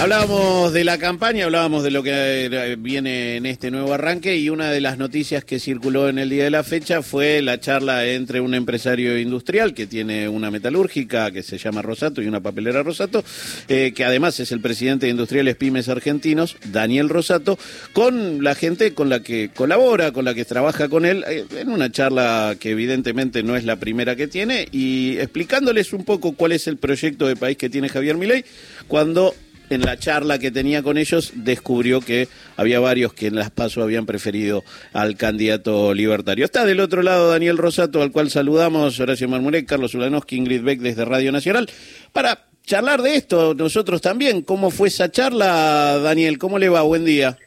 Hablábamos 0.00 0.72
de 0.74 0.84
la 0.84 0.98
campaña, 0.98 1.46
hablábamos 1.46 1.82
de 1.82 1.90
lo 1.90 2.02
que 2.02 2.76
viene 2.78 3.36
en 3.36 3.46
este 3.46 3.70
nuevo 3.70 3.94
arranque 3.94 4.36
y 4.36 4.50
una 4.50 4.70
de 4.70 4.82
las 4.82 4.98
noticias 4.98 5.44
que 5.44 5.58
circuló 5.58 6.10
en 6.10 6.18
el 6.18 6.28
día 6.28 6.44
de 6.44 6.50
la 6.50 6.62
fecha 6.62 7.00
fue 7.00 7.40
la 7.40 7.58
charla 7.58 8.04
entre 8.04 8.40
un 8.40 8.54
empresario 8.54 9.18
industrial 9.18 9.72
que 9.72 9.86
tiene 9.86 10.28
una 10.28 10.50
metalúrgica 10.50 11.30
que 11.30 11.42
se 11.42 11.56
llama 11.56 11.80
Rosato 11.80 12.20
y 12.20 12.26
una 12.26 12.40
papelera 12.40 12.82
Rosato, 12.82 13.24
eh, 13.68 13.92
que 13.96 14.04
además 14.04 14.38
es 14.40 14.52
el 14.52 14.60
presidente 14.60 15.06
de 15.06 15.10
Industriales 15.10 15.56
Pymes 15.56 15.88
Argentinos, 15.88 16.56
Daniel 16.70 17.08
Rosato, 17.08 17.58
con 17.94 18.44
la 18.44 18.54
gente 18.54 18.92
con 18.92 19.08
la 19.08 19.20
que 19.20 19.50
colabora, 19.54 20.12
con 20.12 20.26
la 20.26 20.34
que 20.34 20.44
trabaja 20.44 20.90
con 20.90 21.06
él, 21.06 21.24
eh, 21.26 21.46
en 21.56 21.70
una 21.70 21.90
charla 21.90 22.56
que 22.60 22.72
evidentemente 22.72 23.42
no 23.42 23.56
es 23.56 23.64
la 23.64 23.76
primera 23.76 24.16
que 24.16 24.26
tiene 24.26 24.68
y 24.70 25.16
explicándoles 25.18 25.94
un 25.94 26.04
poco 26.04 26.32
cuál 26.32 26.52
es 26.52 26.66
el 26.66 26.76
proyecto 26.76 27.26
de 27.26 27.36
país 27.36 27.56
que 27.56 27.70
tiene 27.70 27.88
Javier 27.88 28.16
Milei 28.16 28.44
cuando 28.86 29.34
en 29.70 29.82
la 29.82 29.96
charla 29.96 30.38
que 30.38 30.50
tenía 30.50 30.82
con 30.82 30.98
ellos, 30.98 31.32
descubrió 31.34 32.00
que 32.00 32.28
había 32.56 32.80
varios 32.80 33.12
que 33.14 33.26
en 33.26 33.36
las 33.36 33.50
PASO 33.50 33.82
habían 33.82 34.06
preferido 34.06 34.62
al 34.92 35.16
candidato 35.16 35.94
libertario. 35.94 36.44
Está 36.44 36.64
del 36.64 36.80
otro 36.80 37.02
lado 37.02 37.30
Daniel 37.30 37.58
Rosato, 37.58 38.02
al 38.02 38.12
cual 38.12 38.30
saludamos, 38.30 38.98
Horacio 39.00 39.28
Marmurek, 39.28 39.66
Carlos 39.66 39.94
Ulanowski, 39.94 40.36
Ingrid 40.36 40.62
Beck 40.62 40.80
desde 40.80 41.04
Radio 41.04 41.32
Nacional, 41.32 41.68
para 42.12 42.46
charlar 42.64 43.02
de 43.02 43.16
esto 43.16 43.54
nosotros 43.54 44.00
también. 44.00 44.42
¿Cómo 44.42 44.70
fue 44.70 44.88
esa 44.88 45.10
charla, 45.10 45.98
Daniel? 45.98 46.38
¿Cómo 46.38 46.58
le 46.58 46.68
va? 46.68 46.82
Buen 46.82 47.04
día. 47.04 47.38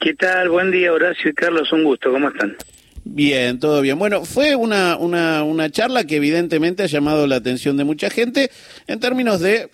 ¿Qué 0.00 0.14
tal? 0.14 0.48
Buen 0.50 0.70
día, 0.70 0.92
Horacio 0.92 1.30
y 1.30 1.34
Carlos, 1.34 1.72
un 1.72 1.84
gusto. 1.84 2.12
¿Cómo 2.12 2.28
están? 2.28 2.56
Bien, 3.04 3.60
todo 3.60 3.82
bien. 3.82 3.98
Bueno, 3.98 4.24
fue 4.24 4.56
una, 4.56 4.96
una, 4.96 5.42
una 5.42 5.70
charla 5.70 6.06
que 6.06 6.16
evidentemente 6.16 6.84
ha 6.84 6.86
llamado 6.86 7.26
la 7.26 7.36
atención 7.36 7.76
de 7.76 7.84
mucha 7.84 8.08
gente 8.08 8.50
en 8.86 8.98
términos 8.98 9.40
de 9.40 9.68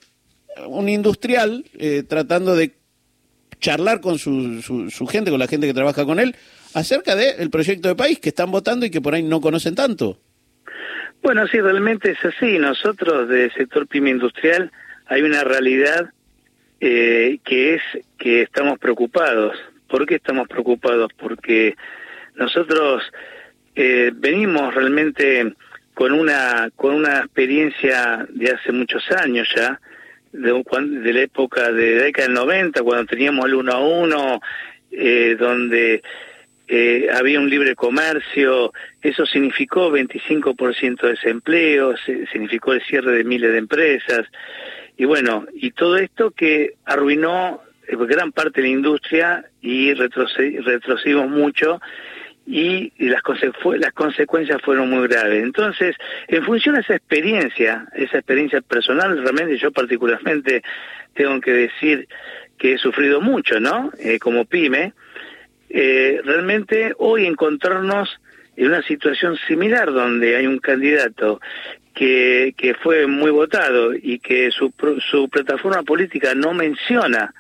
un 0.67 0.89
industrial 0.89 1.65
eh, 1.79 2.03
tratando 2.07 2.55
de 2.55 2.73
charlar 3.61 4.01
con 4.01 4.19
su, 4.19 4.63
su, 4.63 5.07
gente, 5.07 5.31
con 5.31 5.39
la 5.39 5.47
gente 5.47 5.67
que 5.67 5.75
trabaja 5.75 6.05
con 6.05 6.19
él, 6.19 6.35
acerca 6.75 7.15
del 7.15 7.51
proyecto 7.51 7.89
de 7.89 7.95
país 7.95 8.19
que 8.19 8.31
están 8.31 8.51
votando 8.51 8.87
y 8.87 8.91
que 8.91 9.01
por 9.01 9.15
ahí 9.15 9.23
no 9.23 9.41
conocen 9.41 9.75
tanto. 9.75 10.19
Bueno, 11.23 11.47
sí, 11.49 11.61
realmente 11.61 12.13
es 12.13 12.25
así. 12.25 12.59
Nosotros, 12.59 13.29
del 13.29 13.53
sector 13.53 13.87
pyme 13.87 14.11
industrial, 14.11 14.73
hay 15.07 15.23
una 15.23 15.45
realidad 15.45 16.11
eh, 16.81 17.39
que 17.45 17.75
es 17.75 17.83
que 18.19 18.43
estamos 18.43 18.79
preocupados. 18.79 19.57
¿Por 19.89 20.07
qué 20.07 20.15
estamos 20.15 20.49
preocupados? 20.49 21.13
Porque 21.19 21.77
nosotros 22.37 23.03
eh, 23.75 24.13
venimos 24.15 24.75
realmente 24.75 25.53
con 25.95 26.13
una 26.13 26.71
con 26.77 26.95
una 26.95 27.19
experiencia 27.19 28.27
de 28.31 28.53
hace 28.53 28.73
muchos 28.73 29.03
años 29.11 29.49
ya 29.55 29.79
de, 30.33 31.13
la 31.13 31.21
época 31.21 31.73
de 31.73 31.97
la 31.97 32.03
década 32.05 32.29
del 32.29 32.35
90, 32.35 32.83
cuando 32.83 33.07
teníamos 33.07 33.47
el 33.47 33.55
uno 33.55 33.73
a 33.73 33.81
uno, 33.81 34.41
eh, 34.91 35.37
donde 35.39 36.03
eh, 36.69 37.09
había 37.13 37.41
un 37.41 37.51
libre 37.51 37.75
comercio, 37.75 38.73
eso 39.03 39.27
significó 39.27 39.91
25% 39.91 41.01
de 41.01 41.09
desempleo, 41.11 41.95
significó 42.33 42.73
el 42.73 42.83
cierre 42.83 43.13
de 43.13 43.25
miles 43.25 43.53
de 43.53 43.59
empresas, 43.59 44.27
y 44.97 45.05
bueno, 45.05 45.47
y 45.55 45.71
todo 45.71 45.97
esto 45.97 46.31
que 46.31 46.75
arruinó 46.85 47.61
eh, 47.89 47.97
gran 47.97 48.33
parte 48.33 48.61
de 48.61 48.69
la 48.69 48.75
industria 48.75 49.45
y 49.61 49.95
retrocedimos 49.95 51.29
mucho 51.29 51.81
y, 52.47 52.93
las, 52.99 53.23
las 53.79 53.93
consecuencias 53.93 54.61
fueron 54.63 54.91
muy 54.91 55.07
graves. 55.07 55.43
Entonces, 55.43 55.97
en 56.29 56.45
función 56.45 56.75
de 56.75 56.83
esa 56.83 56.97
experiencia, 56.97 57.87
esa 57.95 58.19
experiencia 58.19 58.61
personal, 58.61 59.23
realmente 59.23 59.57
yo 59.57 59.71
particularmente 59.71 60.63
tengo 61.15 61.41
que 61.41 61.53
decir 61.53 62.09
que 62.59 62.75
he 62.75 62.79
sufrido 62.79 63.21
mucho, 63.21 63.61
¿no? 63.61 63.91
Eh, 63.99 64.19
como 64.19 64.45
pyme, 64.45 64.93
eh, 65.69 66.21
realmente 66.25 66.93
hoy 66.99 67.27
encontrarnos 67.27 68.21
en 68.57 68.67
una 68.67 68.83
situación 68.83 69.37
similar 69.47 69.93
donde 69.93 70.37
hay 70.37 70.47
un 70.47 70.59
candidato 70.59 71.41
que, 71.95 72.55
que 72.57 72.75
fue 72.75 73.07
muy 73.07 73.31
votado 73.31 73.95
y 73.95 74.19
que 74.19 74.51
su, 74.51 74.73
su 75.11 75.29
plataforma 75.29 75.83
política 75.83 76.35
no 76.35 76.53
menciona 76.53 77.33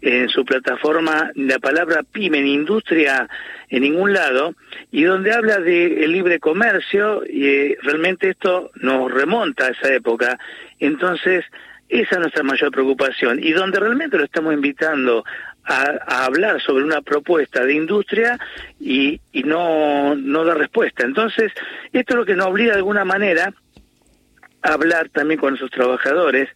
en 0.00 0.28
su 0.28 0.44
plataforma 0.44 1.30
la 1.34 1.58
palabra 1.58 2.02
pyme 2.02 2.38
en 2.38 2.46
industria 2.46 3.28
en 3.68 3.82
ningún 3.82 4.12
lado 4.12 4.54
y 4.90 5.04
donde 5.04 5.32
habla 5.32 5.58
de 5.58 6.06
libre 6.08 6.38
comercio 6.38 7.22
y 7.26 7.46
eh, 7.46 7.78
realmente 7.82 8.30
esto 8.30 8.70
nos 8.76 9.12
remonta 9.12 9.66
a 9.66 9.70
esa 9.70 9.92
época 9.92 10.38
entonces 10.78 11.44
esa 11.88 12.16
es 12.16 12.20
nuestra 12.20 12.42
mayor 12.42 12.70
preocupación 12.70 13.38
y 13.42 13.52
donde 13.52 13.80
realmente 13.80 14.18
lo 14.18 14.24
estamos 14.24 14.52
invitando 14.52 15.24
a, 15.64 16.24
hablar 16.24 16.60
sobre 16.60 16.84
una 16.84 17.02
propuesta 17.02 17.64
de 17.64 17.74
industria 17.74 18.38
y, 18.80 19.20
y 19.32 19.42
no, 19.42 20.14
no 20.14 20.44
da 20.44 20.54
respuesta. 20.54 21.04
Entonces, 21.04 21.52
esto 21.92 22.14
es 22.14 22.18
lo 22.18 22.24
que 22.24 22.36
nos 22.36 22.46
obliga 22.46 22.72
de 22.72 22.78
alguna 22.78 23.04
manera 23.04 23.52
a 24.62 24.72
hablar 24.72 25.08
también 25.10 25.40
con 25.40 25.50
nuestros 25.50 25.70
trabajadores, 25.70 26.48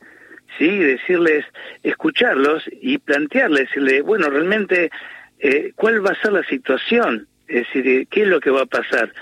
sí, 0.59 0.78
decirles, 0.78 1.44
escucharlos 1.83 2.65
y 2.81 2.99
plantearles, 2.99 3.69
decirle, 3.69 4.03
bueno, 4.03 4.28
realmente, 4.31 4.91
eh, 5.38 5.72
¿cuál 5.77 6.05
va 6.05 6.11
a 6.11 6.22
ser 6.22 6.33
la 6.33 6.44
situación? 6.44 7.27
Es 7.49 7.66
decir, 7.72 8.06
¿qué 8.09 8.22
es 8.22 8.28
lo 8.28 8.41
que 8.41 8.50
va 8.50 8.62
a 8.62 8.66
pasar? 8.66 9.12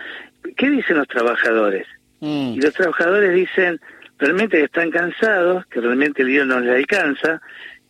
¿Qué 0.57 0.71
dicen 0.71 0.99
los 0.99 1.09
trabajadores? 1.09 1.87
Mm. 2.21 2.55
Y 2.57 2.61
los 2.61 2.75
trabajadores 2.75 3.35
dicen, 3.35 3.81
realmente 4.19 4.59
que 4.59 4.65
están 4.65 4.91
cansados, 4.91 5.67
que 5.67 5.81
realmente 5.81 6.23
el 6.23 6.29
día 6.29 6.45
no 6.45 6.61
les 6.61 6.75
alcanza, 6.75 7.41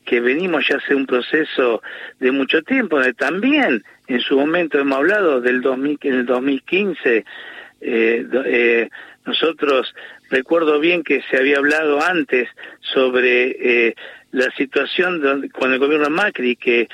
que 0.04 0.20
venimos 0.20 0.66
ya 0.66 0.76
hace 0.76 0.94
un 0.94 1.06
proceso 1.06 1.82
de 2.18 2.32
mucho 2.32 2.62
tiempo, 2.62 2.96
donde 2.96 3.12
también 3.14 3.84
en 4.06 4.20
su 4.20 4.38
momento 4.38 4.78
hemos 4.78 4.98
hablado 4.98 5.40
del 5.40 5.60
2000, 5.60 5.98
en 6.02 6.14
el 6.14 6.26
2015, 6.26 7.24
eh, 7.80 8.26
eh, 8.44 8.88
nosotros 9.28 9.94
recuerdo 10.30 10.80
bien 10.80 11.04
que 11.04 11.22
se 11.30 11.36
había 11.36 11.58
hablado 11.58 12.02
antes 12.02 12.48
sobre 12.80 13.50
eh, 13.60 13.94
la 14.32 14.50
situación 14.56 15.20
donde, 15.20 15.50
con 15.50 15.72
el 15.72 15.78
gobierno 15.78 16.08
Macri 16.08 16.56
que 16.56 16.88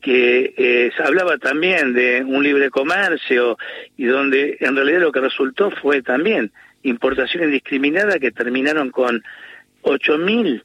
que 0.00 0.54
eh, 0.56 0.92
hablaba 1.04 1.36
también 1.36 1.92
de 1.92 2.22
un 2.24 2.44
libre 2.44 2.70
comercio 2.70 3.58
y 3.96 4.04
donde 4.04 4.56
en 4.60 4.76
realidad 4.76 5.00
lo 5.00 5.10
que 5.10 5.20
resultó 5.20 5.70
fue 5.70 6.00
también 6.00 6.52
importación 6.84 7.44
indiscriminada 7.44 8.20
que 8.20 8.30
terminaron 8.30 8.90
con 8.90 9.24
8.000 9.82 10.62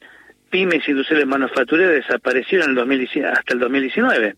pymes 0.52 0.86
industriales 0.86 1.26
manufactureras 1.26 1.94
desaparecieron 1.94 2.68
en 2.68 2.74
2019, 2.76 3.32
hasta 3.32 3.54
el 3.54 3.58
2019. 3.58 4.36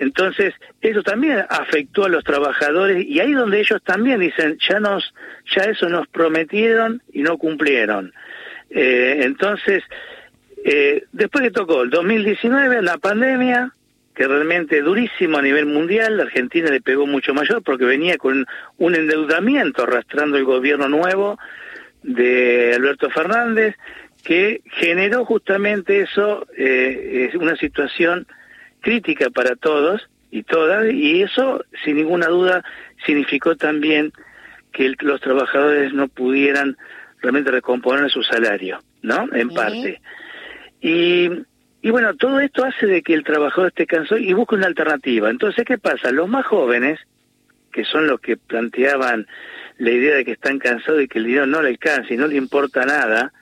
Entonces, 0.00 0.54
eso 0.82 1.02
también 1.02 1.44
afectó 1.48 2.04
a 2.04 2.08
los 2.08 2.24
trabajadores 2.24 3.06
y 3.06 3.20
ahí 3.20 3.32
donde 3.32 3.60
ellos 3.60 3.80
también 3.84 4.20
dicen, 4.20 4.58
ya 4.68 4.80
nos, 4.80 5.14
ya 5.54 5.62
eso 5.62 5.88
nos 5.88 6.08
prometieron 6.08 7.00
y 7.12 7.22
no 7.22 7.38
cumplieron. 7.38 8.12
Eh, 8.70 9.20
entonces, 9.22 9.84
eh, 10.64 11.04
después 11.12 11.44
que 11.44 11.50
tocó 11.52 11.82
el 11.82 11.90
2019, 11.90 12.82
la 12.82 12.98
pandemia, 12.98 13.72
que 14.16 14.26
realmente 14.26 14.82
durísimo 14.82 15.38
a 15.38 15.42
nivel 15.42 15.66
mundial, 15.66 16.16
la 16.16 16.24
Argentina 16.24 16.70
le 16.70 16.80
pegó 16.80 17.06
mucho 17.06 17.34
mayor 17.34 17.62
porque 17.62 17.84
venía 17.84 18.18
con 18.18 18.46
un 18.78 18.94
endeudamiento 18.96 19.84
arrastrando 19.84 20.38
el 20.38 20.44
gobierno 20.44 20.88
nuevo 20.88 21.38
de 22.02 22.72
Alberto 22.74 23.10
Fernández, 23.10 23.76
que 24.26 24.60
generó 24.72 25.24
justamente 25.24 26.00
eso, 26.00 26.48
eh, 26.58 27.30
una 27.40 27.54
situación 27.54 28.26
crítica 28.80 29.30
para 29.30 29.54
todos 29.54 30.10
y 30.32 30.42
todas, 30.42 30.92
y 30.92 31.22
eso, 31.22 31.64
sin 31.84 31.98
ninguna 31.98 32.26
duda, 32.26 32.64
significó 33.06 33.54
también 33.54 34.12
que 34.72 34.92
los 34.98 35.20
trabajadores 35.20 35.94
no 35.94 36.08
pudieran 36.08 36.76
realmente 37.22 37.52
recomponer 37.52 38.10
su 38.10 38.24
salario, 38.24 38.80
¿no? 39.00 39.28
En 39.32 39.50
parte. 39.50 40.00
Y, 40.80 41.30
y 41.80 41.90
bueno, 41.90 42.16
todo 42.16 42.40
esto 42.40 42.64
hace 42.64 42.86
de 42.86 43.02
que 43.02 43.14
el 43.14 43.22
trabajador 43.22 43.68
esté 43.68 43.86
cansado 43.86 44.20
y 44.20 44.32
busque 44.32 44.56
una 44.56 44.66
alternativa. 44.66 45.30
Entonces, 45.30 45.64
¿qué 45.64 45.78
pasa? 45.78 46.10
Los 46.10 46.28
más 46.28 46.44
jóvenes, 46.44 46.98
que 47.72 47.84
son 47.84 48.08
los 48.08 48.18
que 48.18 48.36
planteaban 48.36 49.28
la 49.78 49.90
idea 49.92 50.16
de 50.16 50.24
que 50.24 50.32
están 50.32 50.58
cansados 50.58 51.00
y 51.00 51.06
que 51.06 51.20
el 51.20 51.26
dinero 51.26 51.46
no 51.46 51.62
le 51.62 51.68
alcanza 51.68 52.12
y 52.12 52.16
no 52.16 52.26
le 52.26 52.36
importa 52.36 52.84
nada, 52.84 53.32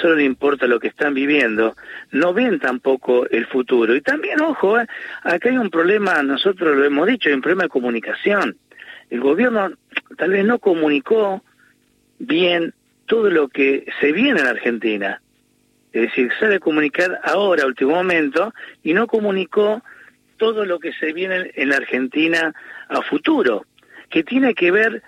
solo 0.00 0.16
le 0.16 0.24
importa 0.24 0.66
lo 0.66 0.80
que 0.80 0.88
están 0.88 1.14
viviendo, 1.14 1.76
no 2.10 2.32
ven 2.32 2.58
tampoco 2.58 3.26
el 3.28 3.46
futuro. 3.46 3.94
Y 3.94 4.00
también, 4.00 4.40
ojo, 4.40 4.80
eh, 4.80 4.86
acá 5.22 5.48
hay 5.48 5.58
un 5.58 5.70
problema, 5.70 6.22
nosotros 6.22 6.76
lo 6.76 6.84
hemos 6.84 7.06
dicho, 7.06 7.28
hay 7.28 7.34
un 7.34 7.42
problema 7.42 7.64
de 7.64 7.68
comunicación. 7.68 8.56
El 9.10 9.20
gobierno 9.20 9.70
tal 10.16 10.30
vez 10.30 10.44
no 10.44 10.58
comunicó 10.58 11.42
bien 12.18 12.74
todo 13.06 13.30
lo 13.30 13.48
que 13.48 13.86
se 14.00 14.12
viene 14.12 14.40
en 14.40 14.46
Argentina. 14.46 15.20
Es 15.92 16.02
decir, 16.02 16.30
sale 16.38 16.56
a 16.56 16.60
comunicar 16.60 17.20
ahora, 17.24 17.66
último 17.66 17.96
momento, 17.96 18.54
y 18.84 18.94
no 18.94 19.06
comunicó 19.08 19.82
todo 20.36 20.64
lo 20.64 20.78
que 20.78 20.92
se 20.92 21.12
viene 21.12 21.50
en 21.54 21.68
la 21.70 21.76
Argentina 21.76 22.54
a 22.88 23.02
futuro, 23.02 23.66
que 24.08 24.22
tiene 24.22 24.54
que 24.54 24.70
ver 24.70 25.02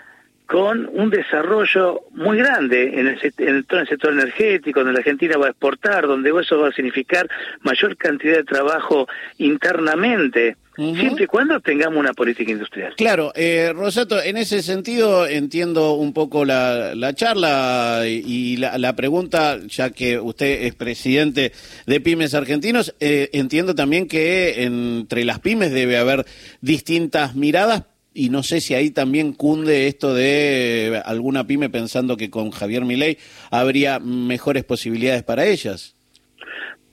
con 0.53 0.87
un 0.93 1.09
desarrollo 1.09 2.03
muy 2.11 2.37
grande 2.37 3.01
en, 3.01 3.07
el, 3.09 3.33
en 3.39 3.65
todo 3.65 3.81
el 3.81 3.89
sector 3.89 4.13
energético, 4.13 4.81
donde 4.81 4.93
la 4.93 4.99
Argentina 4.99 5.39
va 5.39 5.47
a 5.47 5.51
exportar, 5.51 6.07
donde 6.07 6.31
eso 6.39 6.59
va 6.59 6.69
a 6.69 6.73
significar 6.73 7.27
mayor 7.63 7.97
cantidad 7.97 8.37
de 8.37 8.45
trabajo 8.45 9.09
internamente. 9.39 10.59
Siempre 10.77 11.25
y 11.25 11.27
cuando 11.27 11.59
tengamos 11.61 11.99
una 11.99 12.13
política 12.13 12.51
industrial. 12.51 12.95
Claro, 12.97 13.33
eh, 13.35 13.73
Rosato, 13.75 14.23
en 14.23 14.37
ese 14.37 14.63
sentido 14.63 15.27
entiendo 15.27 15.95
un 15.95 16.13
poco 16.13 16.45
la, 16.45 17.13
charla 17.15 18.03
y 18.07 18.59
la, 18.59 18.97
pregunta, 18.97 19.59
ya 19.67 19.91
que 19.91 20.19
usted 20.19 20.65
es 20.65 20.75
presidente 20.75 21.53
de 21.87 22.01
Pymes 22.01 22.35
Argentinos, 22.35 22.95
eh, 23.01 23.31
entiendo 23.33 23.75
también 23.75 24.07
que 24.07 24.65
entre 24.65 25.25
las 25.25 25.41
pymes 25.41 25.73
debe 25.73 25.97
haber 25.97 26.27
distintas 26.61 27.35
miradas, 27.35 27.85
y 28.15 28.31
no 28.31 28.43
sé 28.43 28.61
si 28.61 28.75
ahí 28.75 28.91
también 28.91 29.33
cunde 29.33 29.87
esto 29.87 30.15
de 30.15 31.03
alguna 31.05 31.47
pyme 31.47 31.71
pensando 31.71 32.17
que 32.17 32.31
con 32.31 32.51
Javier 32.51 32.85
Milei 32.85 33.19
habría 33.51 33.99
mejores 33.99 34.65
posibilidades 34.65 35.23
para 35.23 35.47
ellas. 35.47 35.97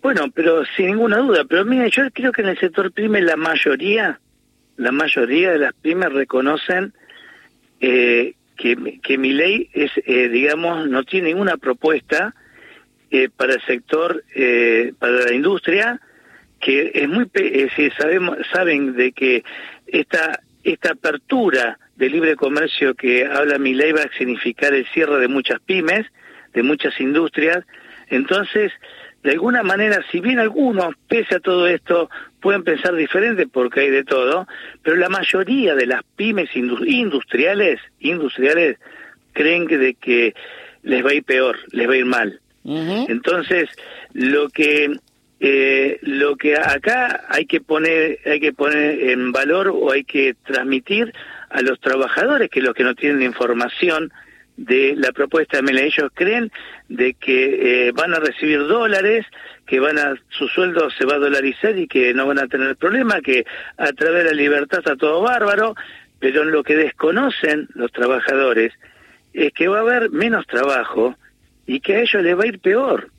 Bueno, 0.01 0.31
pero 0.33 0.63
sin 0.77 0.87
ninguna 0.87 1.17
duda, 1.17 1.43
pero 1.43 1.65
mira, 1.65 1.87
yo 1.87 2.03
creo 2.11 2.31
que 2.31 2.41
en 2.41 2.49
el 2.49 2.59
sector 2.59 2.91
pyme 2.91 3.21
la 3.21 3.35
mayoría, 3.35 4.19
la 4.77 4.91
mayoría 4.91 5.51
de 5.51 5.59
las 5.59 5.73
pymes 5.73 6.13
reconocen 6.13 6.93
eh, 7.81 8.35
que, 8.59 8.99
que 9.01 9.17
Milei 9.17 9.69
es, 9.73 9.91
eh, 10.05 10.27
digamos, 10.27 10.87
no 10.87 11.03
tiene 11.03 11.29
ninguna 11.29 11.57
propuesta 11.57 12.35
eh, 13.09 13.29
para 13.35 13.53
el 13.53 13.61
sector, 13.65 14.23
eh, 14.35 14.93
para 14.99 15.13
la 15.13 15.33
industria, 15.33 15.99
que 16.59 16.91
es 16.93 17.07
muy, 17.07 17.29
si 17.75 17.89
sabemos, 17.91 18.37
saben 18.51 18.95
de 18.95 19.13
que 19.13 19.43
esta 19.87 20.41
esta 20.63 20.91
apertura 20.91 21.79
de 21.95 22.09
libre 22.09 22.35
comercio 22.35 22.95
que 22.95 23.25
habla 23.25 23.57
mi 23.57 23.73
ley 23.73 23.91
va 23.91 24.03
a 24.03 24.17
significar 24.17 24.73
el 24.73 24.85
cierre 24.87 25.19
de 25.19 25.27
muchas 25.27 25.59
pymes, 25.61 26.05
de 26.53 26.63
muchas 26.63 26.99
industrias. 26.99 27.65
Entonces, 28.07 28.71
de 29.23 29.31
alguna 29.31 29.63
manera, 29.63 30.03
si 30.11 30.19
bien 30.21 30.39
algunos, 30.39 30.95
pese 31.07 31.35
a 31.35 31.39
todo 31.39 31.67
esto, 31.67 32.09
pueden 32.39 32.63
pensar 32.63 32.95
diferente 32.95 33.47
porque 33.47 33.81
hay 33.81 33.89
de 33.89 34.03
todo, 34.03 34.47
pero 34.81 34.95
la 34.95 35.09
mayoría 35.09 35.75
de 35.75 35.85
las 35.85 36.03
pymes 36.15 36.49
industriales, 36.55 37.81
industriales 37.99 38.77
creen 39.33 39.67
que 39.67 39.77
de 39.77 39.93
que 39.95 40.33
les 40.83 41.05
va 41.05 41.09
a 41.09 41.13
ir 41.13 41.23
peor, 41.23 41.57
les 41.71 41.87
va 41.87 41.93
a 41.93 41.97
ir 41.97 42.05
mal. 42.05 42.39
Entonces, 42.63 43.69
lo 44.13 44.49
que 44.49 44.91
eh, 45.41 45.99
lo 46.01 46.35
que 46.35 46.55
acá 46.55 47.25
hay 47.29 47.45
que 47.45 47.61
poner 47.61 48.19
hay 48.25 48.41
que 48.41 48.51
poner 48.51 49.09
en 49.09 49.31
valor 49.31 49.69
o 49.73 49.91
hay 49.91 50.03
que 50.03 50.35
transmitir 50.45 51.13
a 51.49 51.61
los 51.61 51.79
trabajadores 51.79 52.49
que 52.49 52.61
los 52.61 52.73
que 52.73 52.83
no 52.83 52.93
tienen 52.93 53.21
información 53.21 54.11
de 54.57 54.95
la 54.97 55.13
propuesta 55.13 55.57
de 55.57 55.63
Mela 55.63 55.81
ellos 55.81 56.11
creen 56.13 56.51
de 56.89 57.13
que 57.13 57.87
eh, 57.87 57.91
van 57.93 58.13
a 58.13 58.19
recibir 58.19 58.67
dólares 58.67 59.25
que 59.65 59.79
van 59.79 59.97
a 59.97 60.15
su 60.29 60.49
sueldo 60.49 60.89
se 60.91 61.05
va 61.05 61.15
a 61.15 61.19
dolarizar 61.19 61.77
y 61.77 61.87
que 61.87 62.13
no 62.13 62.27
van 62.27 62.39
a 62.39 62.47
tener 62.47 62.75
problema 62.75 63.21
que 63.21 63.45
a 63.77 63.93
través 63.93 64.25
de 64.25 64.31
la 64.31 64.41
libertad 64.41 64.79
está 64.79 64.97
todo 64.97 65.21
bárbaro 65.21 65.73
pero 66.19 66.43
lo 66.43 66.63
que 66.63 66.75
desconocen 66.75 67.69
los 67.75 67.93
trabajadores 67.93 68.73
es 69.33 69.53
que 69.53 69.69
va 69.69 69.77
a 69.77 69.81
haber 69.81 70.09
menos 70.09 70.45
trabajo 70.47 71.15
y 71.65 71.79
que 71.79 71.95
a 71.95 72.01
ellos 72.01 72.21
les 72.21 72.37
va 72.37 72.43
a 72.43 72.47
ir 72.47 72.59
peor 72.59 73.09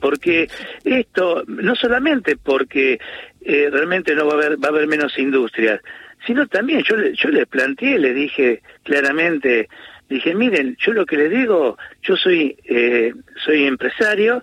porque 0.00 0.48
esto, 0.84 1.44
no 1.46 1.76
solamente 1.76 2.36
porque 2.36 2.98
eh, 3.40 3.68
realmente 3.70 4.14
no 4.14 4.26
va 4.26 4.32
a 4.32 4.36
haber, 4.36 4.52
va 4.62 4.68
a 4.68 4.70
haber 4.70 4.86
menos 4.86 5.18
industrias, 5.18 5.80
sino 6.26 6.46
también 6.46 6.82
yo, 6.82 6.96
yo 6.96 7.28
les 7.28 7.46
planteé, 7.46 7.98
le 7.98 8.14
dije 8.14 8.62
claramente, 8.82 9.68
dije, 10.08 10.34
miren, 10.34 10.76
yo 10.78 10.92
lo 10.92 11.06
que 11.06 11.16
les 11.16 11.30
digo, 11.30 11.78
yo 12.02 12.16
soy, 12.16 12.56
eh, 12.64 13.12
soy 13.44 13.64
empresario 13.64 14.42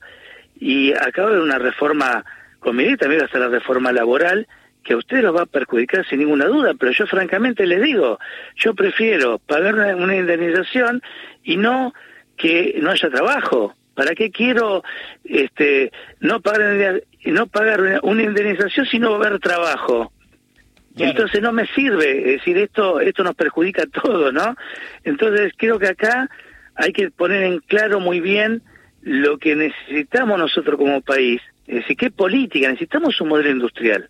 y 0.59 0.93
acabo 0.93 1.31
de 1.31 1.41
una 1.41 1.57
reforma 1.57 2.23
con 2.59 2.75
mi 2.75 2.95
también 2.95 3.21
va 3.21 3.25
a 3.25 3.29
ser 3.29 3.41
la 3.41 3.47
reforma 3.49 3.91
laboral, 3.91 4.47
que 4.83 4.93
a 4.93 4.97
ustedes 4.97 5.23
los 5.23 5.35
va 5.35 5.43
a 5.43 5.47
perjudicar 5.47 6.05
sin 6.07 6.19
ninguna 6.19 6.45
duda, 6.45 6.73
pero 6.79 6.91
yo 6.91 7.07
francamente 7.07 7.65
les 7.65 7.81
digo, 7.81 8.19
yo 8.55 8.75
prefiero 8.75 9.39
pagar 9.39 9.75
una 9.95 10.15
indemnización 10.15 11.01
y 11.43 11.57
no 11.57 11.93
que 12.37 12.79
no 12.81 12.91
haya 12.91 13.09
trabajo. 13.09 13.75
¿Para 13.93 14.15
qué 14.15 14.31
quiero 14.31 14.83
este, 15.23 15.91
no 16.19 16.41
pagar 16.41 17.03
no 17.25 17.47
pagar 17.47 17.99
una 18.03 18.23
indemnización 18.23 18.85
si 18.85 18.99
no 18.99 19.11
va 19.11 19.17
a 19.17 19.27
haber 19.27 19.39
trabajo? 19.39 20.11
Entonces 20.97 21.41
no 21.41 21.53
me 21.53 21.67
sirve, 21.67 22.19
es 22.19 22.39
decir, 22.39 22.57
esto 22.57 22.99
esto 22.99 23.23
nos 23.23 23.35
perjudica 23.35 23.83
a 23.83 24.01
todos, 24.01 24.33
¿no? 24.33 24.55
Entonces 25.03 25.53
creo 25.55 25.79
que 25.79 25.87
acá 25.87 26.29
hay 26.75 26.91
que 26.91 27.11
poner 27.11 27.43
en 27.43 27.59
claro 27.59 27.99
muy 27.99 28.19
bien 28.19 28.61
lo 29.01 29.37
que 29.37 29.55
necesitamos 29.55 30.37
nosotros 30.37 30.77
como 30.77 31.01
país, 31.01 31.41
es 31.67 31.75
decir, 31.75 31.97
qué 31.97 32.11
política, 32.11 32.67
necesitamos 32.67 33.19
un 33.21 33.29
modelo 33.29 33.49
industrial. 33.49 34.09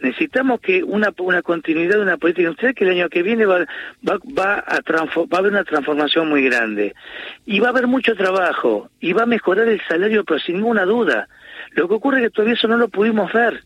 Necesitamos 0.00 0.60
que 0.60 0.82
una, 0.82 1.12
una 1.18 1.42
continuidad 1.42 1.96
de 1.96 2.02
una 2.02 2.16
política 2.16 2.42
industrial 2.42 2.74
que 2.74 2.84
el 2.84 2.90
año 2.90 3.08
que 3.08 3.22
viene 3.22 3.46
va, 3.46 3.66
va, 4.08 4.18
va, 4.38 4.58
a 4.58 4.80
va 4.80 5.36
a 5.36 5.38
haber 5.38 5.52
una 5.52 5.64
transformación 5.64 6.28
muy 6.28 6.44
grande. 6.44 6.94
Y 7.46 7.60
va 7.60 7.68
a 7.68 7.70
haber 7.70 7.86
mucho 7.86 8.14
trabajo, 8.14 8.90
y 9.00 9.12
va 9.12 9.22
a 9.22 9.26
mejorar 9.26 9.68
el 9.68 9.80
salario, 9.88 10.24
pero 10.24 10.40
sin 10.40 10.56
ninguna 10.56 10.84
duda. 10.84 11.28
Lo 11.72 11.88
que 11.88 11.94
ocurre 11.94 12.18
es 12.18 12.24
que 12.24 12.30
todavía 12.30 12.54
eso 12.54 12.68
no 12.68 12.76
lo 12.76 12.88
pudimos 12.88 13.32
ver. 13.32 13.64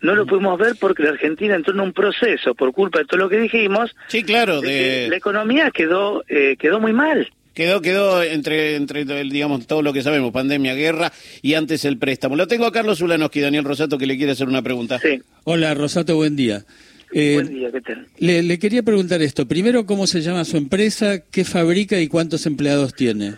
No 0.00 0.14
lo 0.14 0.26
pudimos 0.26 0.58
ver 0.58 0.74
porque 0.78 1.02
la 1.02 1.10
Argentina 1.10 1.56
entró 1.56 1.74
en 1.74 1.80
un 1.80 1.92
proceso 1.92 2.54
por 2.54 2.72
culpa 2.72 3.00
de 3.00 3.04
todo 3.04 3.18
lo 3.18 3.28
que 3.28 3.38
dijimos. 3.38 3.96
Sí, 4.06 4.22
claro. 4.22 4.60
De... 4.60 5.08
la 5.10 5.16
economía 5.16 5.70
quedó 5.72 6.22
eh, 6.28 6.56
quedó 6.56 6.78
muy 6.78 6.92
mal. 6.92 7.28
Quedó, 7.58 7.82
quedó 7.82 8.22
entre, 8.22 8.76
entre, 8.76 9.04
digamos, 9.04 9.66
todo 9.66 9.82
lo 9.82 9.92
que 9.92 10.00
sabemos, 10.00 10.30
pandemia, 10.30 10.76
guerra 10.76 11.10
y 11.42 11.54
antes 11.54 11.84
el 11.84 11.98
préstamo. 11.98 12.36
Lo 12.36 12.46
tengo 12.46 12.66
a 12.66 12.72
Carlos 12.72 13.00
Ulanowski, 13.00 13.40
Daniel 13.40 13.64
Rosato, 13.64 13.98
que 13.98 14.06
le 14.06 14.16
quiere 14.16 14.30
hacer 14.30 14.46
una 14.46 14.62
pregunta. 14.62 15.00
Sí. 15.00 15.20
Hola, 15.42 15.74
Rosato, 15.74 16.14
buen 16.14 16.36
día. 16.36 16.62
Eh, 17.10 17.34
buen 17.34 17.48
día, 17.48 17.72
¿qué 17.72 17.80
tal? 17.80 18.06
Le, 18.20 18.44
le, 18.44 18.60
quería 18.60 18.84
preguntar 18.84 19.22
esto. 19.22 19.48
Primero, 19.48 19.86
¿cómo 19.86 20.06
se 20.06 20.20
llama 20.20 20.44
su 20.44 20.56
empresa? 20.56 21.18
¿Qué 21.32 21.44
fabrica 21.44 21.98
y 21.98 22.06
cuántos 22.06 22.46
empleados 22.46 22.94
tiene? 22.94 23.34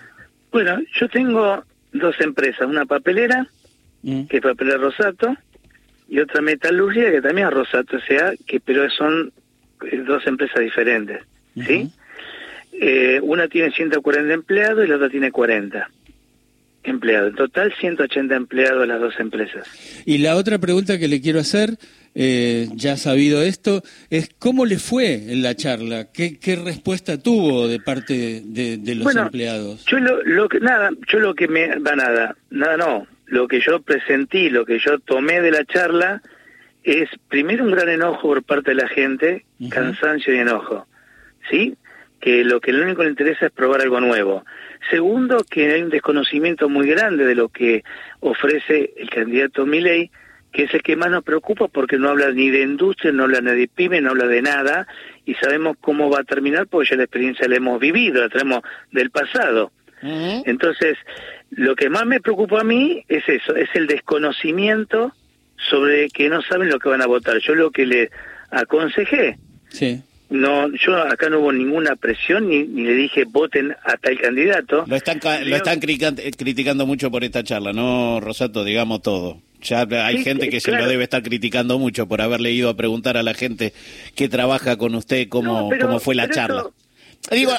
Bueno, 0.53 0.79
yo 1.01 1.09
tengo 1.09 1.65
dos 1.95 2.15
empresas. 2.21 2.69
Una 2.69 2.85
papelera, 2.85 3.49
mm. 4.03 4.25
que 4.25 4.37
es 4.37 4.43
Papelera 4.43 4.77
Rosato, 4.77 5.35
y 6.11 6.19
otra 6.19 6.43
metalurgia, 6.43 7.11
que 7.11 7.23
también 7.23 7.49
es 7.49 7.55
Rosato 7.55 7.99
sea, 8.07 8.35
que 8.47 8.61
pero 8.61 8.91
son 8.91 9.33
eh, 9.91 10.05
dos 10.07 10.27
empresas 10.27 10.61
diferentes. 10.61 11.23
¿Sí? 11.67 11.91
Eh, 12.83 13.21
una 13.23 13.47
tiene 13.47 13.71
140 13.73 14.33
empleados 14.33 14.87
y 14.87 14.89
la 14.89 14.97
otra 14.97 15.11
tiene 15.11 15.31
40 15.31 15.91
empleados. 16.83 17.31
En 17.31 17.37
total, 17.37 17.75
180 17.79 18.35
empleados 18.35 18.89
las 18.89 18.99
dos 18.99 19.21
empresas. 19.21 19.69
Y 20.07 20.17
la 20.17 20.35
otra 20.35 20.59
pregunta 20.59 20.99
que 20.99 21.07
le 21.07 21.21
quiero 21.21 21.41
hacer, 21.41 21.77
eh, 22.15 22.69
ya 22.73 22.97
sabido 22.97 23.43
esto, 23.43 23.83
es 24.09 24.31
cómo 24.39 24.65
le 24.65 24.79
fue 24.79 25.31
en 25.31 25.43
la 25.43 25.55
charla, 25.55 26.09
qué, 26.11 26.39
qué 26.39 26.57
respuesta 26.57 27.23
tuvo 27.23 27.69
de 27.69 27.81
parte 27.81 28.43
de, 28.47 28.95
los 28.95 29.15
empleados. 29.15 29.85
Yo 29.85 29.99
lo, 29.99 30.49
que 30.49 30.61
nada, 30.61 30.89
yo 31.07 31.19
lo 31.19 31.35
que 31.35 31.49
me 31.49 31.69
da 31.81 31.95
nada, 31.95 32.35
nada 32.49 32.79
no, 32.79 33.07
lo 33.27 33.47
que 33.47 33.61
yo 33.61 33.83
presentí, 33.83 34.49
lo 34.49 34.65
que 34.65 34.79
yo 34.79 34.99
tomé 35.01 35.43
de 35.43 35.51
la 35.51 35.67
charla 35.67 36.23
es 36.83 37.11
primero 37.29 37.63
un 37.63 37.73
gran 37.73 37.91
enojo 37.91 38.23
por 38.23 38.43
parte 38.43 38.71
de 38.71 38.77
la 38.77 38.89
gente, 38.89 39.45
cansancio 39.69 40.35
y 40.35 40.39
enojo, 40.39 40.87
¿sí? 41.51 41.77
Que 42.21 42.45
lo 42.45 42.61
que 42.61 42.73
lo 42.73 42.85
único 42.85 42.99
que 42.99 43.05
le 43.05 43.11
interesa 43.11 43.47
es 43.47 43.53
probar 43.53 43.81
algo 43.81 44.01
nuevo. 44.01 44.45
Segundo, 44.91 45.45
que 45.49 45.73
hay 45.73 45.83
un 45.83 45.91
desconocimiento 45.91 46.69
muy 46.69 46.87
grande 46.89 47.25
de 47.25 47.35
lo 47.35 47.49
que 47.49 47.83
ofrece 48.21 48.93
el 48.97 49.09
candidato 49.09 49.67
Milei, 49.67 50.11
que 50.53 50.65
es 50.65 50.75
el 50.75 50.83
que 50.83 50.97
más 50.97 51.11
nos 51.11 51.25
preocupa 51.25 51.69
porque 51.69 51.97
no 51.97 52.11
habla 52.11 52.31
ni 52.33 52.51
de 52.51 52.63
industria, 52.63 53.13
no 53.13 53.25
habla 53.25 53.41
ni 53.41 53.53
de 53.53 53.69
pyme, 53.69 54.01
no 54.01 54.11
habla 54.11 54.27
de 54.27 54.43
nada, 54.43 54.87
y 55.25 55.35
sabemos 55.35 55.77
cómo 55.81 56.11
va 56.11 56.21
a 56.21 56.25
terminar 56.25 56.67
porque 56.67 56.91
ya 56.91 56.97
la 56.97 57.05
experiencia 57.05 57.49
la 57.49 57.57
hemos 57.57 57.81
vivido, 57.81 58.21
la 58.21 58.29
tenemos 58.29 58.61
del 58.91 59.11
pasado. 59.11 59.73
Entonces, 60.03 60.97
lo 61.51 61.77
que 61.77 61.91
más 61.91 62.07
me 62.07 62.21
preocupa 62.21 62.63
a 62.63 62.65
mí 62.65 63.05
es 63.09 63.29
eso, 63.29 63.55
es 63.55 63.69
el 63.75 63.87
desconocimiento 63.87 65.13
sobre 65.69 66.09
que 66.09 66.31
no 66.31 66.41
saben 66.41 66.71
lo 66.71 66.79
que 66.79 66.89
van 66.89 67.03
a 67.03 67.07
votar. 67.07 67.39
Yo 67.39 67.55
lo 67.55 67.71
que 67.71 67.85
le 67.85 68.11
aconsejé 68.51 69.37
sí 69.69 70.03
no 70.31 70.69
yo 70.75 70.97
acá 70.97 71.29
no 71.29 71.41
hubo 71.41 71.53
ninguna 71.53 71.97
presión 71.97 72.49
ni, 72.49 72.65
ni 72.65 72.85
le 72.85 72.95
dije 72.95 73.25
voten 73.27 73.73
a 73.85 73.97
tal 73.97 74.19
candidato. 74.19 74.85
Lo 74.87 74.97
están 74.97 75.21
lo 75.45 75.57
están 75.57 75.81
criticando 75.81 76.87
mucho 76.87 77.11
por 77.11 77.25
esta 77.25 77.43
charla 77.45 77.73
no 77.73 78.21
Rosato 78.21 78.65
digamos 78.65 79.03
todo. 79.03 79.39
Ya 79.63 79.87
hay 80.07 80.25
gente 80.25 80.49
que 80.49 80.61
se 80.61 80.73
lo 80.73 80.87
debe 80.87 81.05
estar 81.05 81.23
criticando 81.23 81.79
mucho 81.79 82.09
por 82.09 82.23
haberle 82.23 82.51
ido 82.51 82.71
a 82.71 82.77
preguntar 82.77 83.19
a 83.19 83.23
la 83.23 83.35
gente 83.35 83.75
que 84.15 84.29
trabaja 84.29 84.79
con 84.79 84.95
usted 84.95 85.29
cómo 85.29 85.71
cómo 85.79 86.01
fue 86.01 86.15
la 86.15 86.31
charla 86.31 86.71
Digo, 87.31 87.53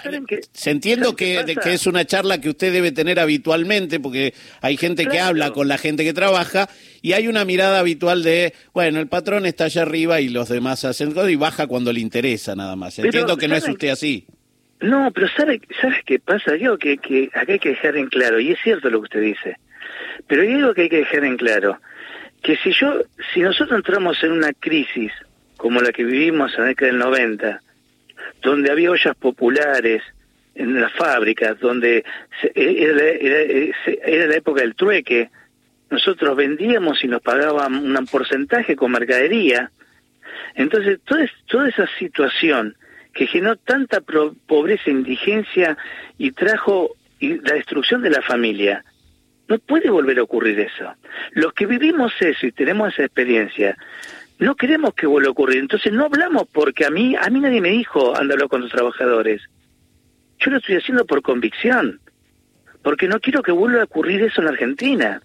se 0.53 0.71
entiendo 0.71 1.15
que, 1.15 1.55
que, 1.63 1.73
es 1.73 1.85
una 1.85 2.03
charla 2.03 2.41
que 2.41 2.49
usted 2.49 2.73
debe 2.73 2.91
tener 2.91 3.19
habitualmente, 3.19 3.99
porque 3.99 4.33
hay 4.59 4.75
gente 4.75 5.05
que 5.05 5.19
habla 5.19 5.51
con 5.51 5.67
la 5.67 5.77
gente 5.77 6.03
que 6.03 6.13
trabaja, 6.13 6.67
y 7.01 7.13
hay 7.13 7.27
una 7.27 7.45
mirada 7.45 7.79
habitual 7.79 8.23
de, 8.23 8.53
bueno, 8.73 8.99
el 8.99 9.07
patrón 9.07 9.45
está 9.45 9.65
allá 9.65 9.83
arriba 9.83 10.19
y 10.19 10.29
los 10.29 10.49
demás 10.49 10.83
hacen 10.83 11.13
cosas 11.13 11.29
y 11.29 11.35
baja 11.35 11.67
cuando 11.67 11.93
le 11.93 11.99
interesa 11.99 12.55
nada 12.55 12.75
más. 12.75 12.97
Entiendo 12.99 13.37
que 13.37 13.47
no 13.47 13.55
es 13.55 13.67
usted 13.67 13.89
así. 13.89 14.25
No, 14.81 15.11
pero 15.11 15.27
¿sabe, 15.37 15.61
¿sabes 15.79 16.03
qué 16.05 16.19
pasa? 16.19 16.55
Yo 16.55 16.77
que, 16.77 16.97
que 16.97 17.29
acá 17.33 17.53
hay 17.53 17.59
que 17.59 17.69
dejar 17.69 17.97
en 17.97 18.07
claro, 18.07 18.39
y 18.39 18.51
es 18.51 18.59
cierto 18.63 18.89
lo 18.89 18.99
que 18.99 19.05
usted 19.05 19.21
dice, 19.21 19.57
pero 20.27 20.41
hay 20.41 20.53
algo 20.53 20.73
que 20.73 20.81
hay 20.81 20.89
que 20.89 20.97
dejar 20.97 21.23
en 21.23 21.37
claro, 21.37 21.79
que 22.41 22.57
si 22.57 22.71
yo, 22.73 23.01
si 23.31 23.41
nosotros 23.41 23.77
entramos 23.77 24.21
en 24.23 24.31
una 24.31 24.53
crisis 24.53 25.11
como 25.55 25.81
la 25.81 25.91
que 25.91 26.03
vivimos 26.03 26.51
en 26.55 26.61
la 26.61 26.67
década 26.69 26.91
del 26.91 26.99
90, 26.99 27.61
donde 28.41 28.71
había 28.71 28.91
ollas 28.91 29.15
populares 29.15 30.01
en 30.55 30.79
las 30.79 30.91
fábricas, 30.93 31.59
donde 31.59 32.03
era, 32.53 33.07
era 34.03 34.25
la 34.27 34.35
época 34.35 34.61
del 34.61 34.75
trueque, 34.75 35.29
nosotros 35.89 36.35
vendíamos 36.35 37.03
y 37.03 37.07
nos 37.07 37.21
pagaban 37.21 37.73
un 37.75 38.05
porcentaje 38.05 38.75
con 38.75 38.91
mercadería. 38.91 39.71
Entonces, 40.55 40.99
toda, 41.05 41.25
toda 41.47 41.69
esa 41.69 41.87
situación 41.99 42.75
que 43.13 43.27
generó 43.27 43.57
tanta 43.57 44.01
pobreza 44.01 44.83
e 44.87 44.91
indigencia 44.91 45.77
y 46.17 46.31
trajo 46.31 46.91
la 47.19 47.53
destrucción 47.53 48.01
de 48.01 48.09
la 48.09 48.21
familia, 48.21 48.83
no 49.47 49.59
puede 49.59 49.89
volver 49.89 50.19
a 50.19 50.23
ocurrir 50.23 50.59
eso. 50.61 50.93
Los 51.31 51.51
que 51.53 51.65
vivimos 51.65 52.13
eso 52.21 52.47
y 52.47 52.53
tenemos 52.53 52.93
esa 52.93 53.03
experiencia, 53.03 53.77
no 54.41 54.55
queremos 54.55 54.93
que 54.93 55.07
vuelva 55.07 55.29
a 55.29 55.31
ocurrir. 55.31 55.59
Entonces 55.59 55.93
no 55.93 56.05
hablamos 56.05 56.47
porque 56.51 56.85
a 56.85 56.89
mí, 56.89 57.15
a 57.15 57.29
mí 57.29 57.39
nadie 57.39 57.61
me 57.61 57.69
dijo 57.69 58.15
anda 58.15 58.35
con 58.47 58.61
los 58.61 58.71
trabajadores. 58.71 59.41
Yo 60.39 60.51
lo 60.51 60.57
estoy 60.57 60.75
haciendo 60.75 61.05
por 61.05 61.21
convicción, 61.21 62.01
porque 62.81 63.07
no 63.07 63.19
quiero 63.19 63.41
que 63.41 63.51
vuelva 63.51 63.81
a 63.81 63.85
ocurrir 63.85 64.21
eso 64.21 64.41
en 64.41 64.49
Argentina 64.49 65.21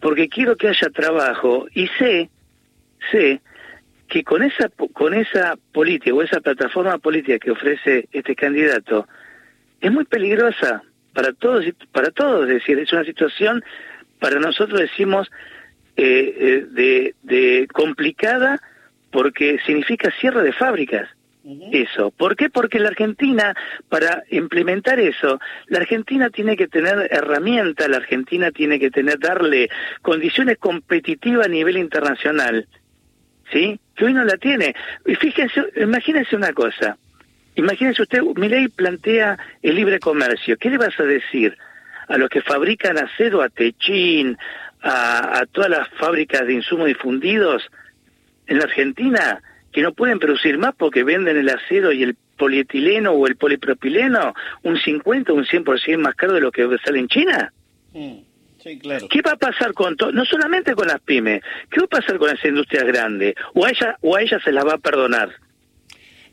porque 0.00 0.28
quiero 0.28 0.56
que 0.56 0.68
haya 0.68 0.90
trabajo 0.90 1.66
y 1.74 1.88
sé, 1.98 2.30
sé 3.10 3.40
que 4.08 4.24
con 4.24 4.42
esa 4.42 4.68
con 4.92 5.14
esa 5.14 5.56
política 5.72 6.14
o 6.14 6.22
esa 6.22 6.40
plataforma 6.40 6.98
política 6.98 7.38
que 7.38 7.50
ofrece 7.50 8.08
este 8.12 8.34
candidato 8.34 9.06
es 9.80 9.90
muy 9.90 10.04
peligrosa 10.04 10.82
para 11.14 11.32
todos 11.32 11.64
para 11.92 12.10
todos, 12.10 12.48
es 12.48 12.56
decir, 12.56 12.78
es 12.78 12.92
una 12.92 13.04
situación 13.04 13.64
para 14.18 14.38
nosotros 14.38 14.80
decimos 14.80 15.30
eh, 15.96 16.34
eh, 16.38 16.66
de, 16.70 17.14
de 17.22 17.68
complicada 17.72 18.60
porque 19.10 19.58
significa 19.66 20.10
cierre 20.20 20.42
de 20.42 20.52
fábricas 20.52 21.08
eso. 21.72 22.10
¿Por 22.10 22.36
qué? 22.36 22.50
Porque 22.50 22.78
la 22.78 22.88
Argentina, 22.88 23.54
para 23.88 24.22
implementar 24.30 25.00
eso, 25.00 25.40
la 25.66 25.78
Argentina 25.78 26.30
tiene 26.30 26.56
que 26.56 26.68
tener 26.68 27.08
herramientas, 27.10 27.88
la 27.88 27.96
Argentina 27.96 28.50
tiene 28.50 28.78
que 28.78 28.90
tener, 28.90 29.18
darle 29.18 29.68
condiciones 30.02 30.58
competitivas 30.58 31.46
a 31.46 31.50
nivel 31.50 31.76
internacional, 31.78 32.68
¿sí? 33.50 33.80
Que 33.96 34.04
hoy 34.04 34.14
no 34.14 34.24
la 34.24 34.36
tiene. 34.36 34.74
Y 35.04 35.14
fíjense, 35.16 35.64
imagínense 35.76 36.36
una 36.36 36.52
cosa. 36.52 36.96
Imagínense 37.54 38.02
usted, 38.02 38.22
mi 38.36 38.48
ley 38.48 38.68
plantea 38.68 39.38
el 39.62 39.74
libre 39.74 39.98
comercio. 39.98 40.56
¿Qué 40.56 40.70
le 40.70 40.78
vas 40.78 40.98
a 40.98 41.04
decir 41.04 41.56
a 42.08 42.16
los 42.18 42.30
que 42.30 42.40
fabrican 42.40 42.98
acero, 42.98 43.42
a 43.42 43.48
Techín, 43.48 44.38
a, 44.82 45.40
a 45.40 45.46
todas 45.46 45.70
las 45.70 45.88
fábricas 45.90 46.46
de 46.46 46.54
insumos 46.54 46.86
difundidos 46.86 47.62
en 48.46 48.58
la 48.58 48.64
Argentina? 48.64 49.40
que 49.72 49.82
no 49.82 49.92
pueden 49.92 50.18
producir 50.18 50.58
más 50.58 50.74
porque 50.76 51.02
venden 51.02 51.36
el 51.38 51.48
acero 51.48 51.92
y 51.92 52.02
el 52.02 52.16
polietileno 52.36 53.12
o 53.12 53.26
el 53.26 53.36
polipropileno 53.36 54.34
un 54.62 54.76
50 54.76 55.32
o 55.32 55.36
un 55.36 55.44
100% 55.44 55.96
más 55.98 56.14
caro 56.14 56.34
de 56.34 56.40
lo 56.40 56.52
que 56.52 56.68
sale 56.84 56.98
en 56.98 57.08
China. 57.08 57.52
Mm, 57.92 58.18
sí, 58.62 58.78
claro. 58.78 59.08
¿Qué 59.08 59.22
va 59.22 59.32
a 59.32 59.36
pasar 59.36 59.72
con 59.72 59.96
todo? 59.96 60.12
No 60.12 60.24
solamente 60.24 60.74
con 60.74 60.88
las 60.88 61.00
pymes, 61.00 61.42
¿qué 61.70 61.80
va 61.80 61.86
a 61.86 62.00
pasar 62.00 62.18
con 62.18 62.28
las 62.28 62.44
industrias 62.44 62.84
grandes? 62.84 63.34
¿O 63.54 63.64
a 63.64 63.70
ella, 63.70 63.96
o 64.02 64.16
a 64.16 64.22
ella 64.22 64.38
se 64.40 64.52
las 64.52 64.66
va 64.66 64.74
a 64.74 64.78
perdonar? 64.78 65.30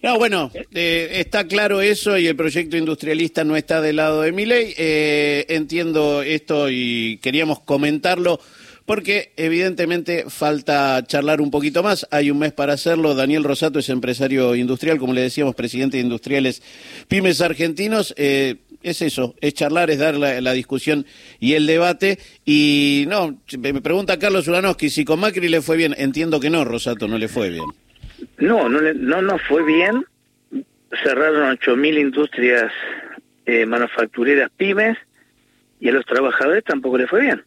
No, 0.02 0.18
bueno, 0.18 0.50
eh, 0.74 1.10
está 1.16 1.46
claro 1.46 1.82
eso 1.82 2.18
y 2.18 2.28
el 2.28 2.36
proyecto 2.36 2.78
industrialista 2.78 3.44
no 3.44 3.58
está 3.58 3.82
del 3.82 3.98
lado 3.98 4.22
de 4.22 4.32
mi 4.32 4.46
ley. 4.46 4.74
Eh, 4.78 5.46
entiendo 5.50 6.22
esto 6.22 6.70
y 6.70 7.20
queríamos 7.22 7.60
comentarlo 7.60 8.40
porque 8.86 9.34
evidentemente 9.36 10.26
falta 10.30 11.04
charlar 11.06 11.42
un 11.42 11.52
poquito 11.52 11.84
más. 11.84 12.08
Hay 12.12 12.32
un 12.32 12.40
mes 12.40 12.54
para 12.54 12.74
hacerlo. 12.74 13.14
Daniel 13.14 13.44
Rosato 13.44 13.78
es 13.78 13.90
empresario 13.90 14.56
industrial, 14.56 14.98
como 15.00 15.14
le 15.14 15.22
decíamos, 15.22 15.54
presidente 15.54 15.98
de 15.98 16.04
Industriales 16.04 16.64
Pymes 17.10 17.42
Argentinos. 17.42 18.14
Eh, 18.18 18.56
es 18.82 19.02
eso, 19.02 19.36
es 19.42 19.54
charlar, 19.54 19.92
es 19.92 20.00
dar 20.00 20.16
la, 20.16 20.54
discusión 20.54 21.06
y 21.42 21.54
el 21.54 21.68
debate. 21.68 22.20
Y 22.46 23.04
no, 23.10 23.38
me 23.60 23.82
pregunta 23.82 24.18
Carlos 24.18 24.48
Ulanowski 24.48 24.90
si 24.90 25.04
con 25.04 25.20
Macri 25.20 25.50
le 25.50 25.62
fue 25.62 25.76
bien. 25.76 25.94
Entiendo 25.98 26.40
que 26.40 26.50
no, 26.50 26.64
Rosato, 26.64 27.08
no 27.10 27.18
le 27.18 27.28
fue 27.28 27.50
bien. 27.50 27.66
No, 28.38 28.70
no, 28.70 28.82
no, 28.82 29.22
no 29.22 29.38
fue 29.38 29.64
bien. 29.66 30.06
Cerraron 31.04 31.58
8.000 31.58 32.00
industrias 32.00 32.72
eh, 33.46 33.66
manufactureras 33.66 34.52
pymes 34.56 34.98
y 35.80 35.90
a 35.90 35.92
los 35.92 36.06
trabajadores 36.06 36.64
tampoco 36.64 36.98
le 36.98 37.08
fue 37.08 37.22
bien. 37.22 37.44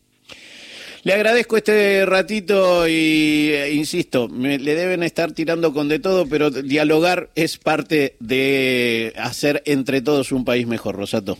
Le 1.04 1.14
agradezco 1.14 1.56
este 1.56 2.06
ratito 2.06 2.86
y, 2.86 3.50
eh, 3.52 3.72
insisto, 3.72 4.28
le 4.32 4.58
deben 4.58 5.02
estar 5.02 5.32
tirando 5.32 5.72
con 5.72 5.88
de 5.88 5.98
todo, 5.98 6.28
pero 6.28 6.50
dialogar 6.50 7.30
es 7.34 7.58
parte 7.58 8.14
de 8.20 9.12
hacer 9.16 9.62
entre 9.66 10.00
todos 10.00 10.30
un 10.30 10.44
país 10.44 10.68
mejor, 10.68 10.94
Rosato. 10.94 11.38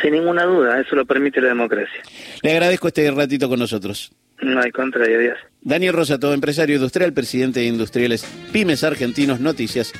Sin 0.00 0.12
ninguna 0.12 0.44
duda, 0.44 0.80
eso 0.80 0.94
lo 0.94 1.04
permite 1.04 1.40
la 1.40 1.48
democracia. 1.48 2.02
Le 2.42 2.52
agradezco 2.52 2.86
este 2.86 3.10
ratito 3.10 3.48
con 3.48 3.58
nosotros. 3.58 4.12
No 4.40 4.60
hay 4.60 4.70
contra. 4.70 5.04
Daniel 5.62 5.94
Rosato, 5.94 6.32
empresario 6.32 6.76
industrial, 6.76 7.12
presidente 7.12 7.60
de 7.60 7.66
Industriales 7.66 8.24
Pymes 8.52 8.84
Argentinos, 8.84 9.40
Noticias. 9.40 9.92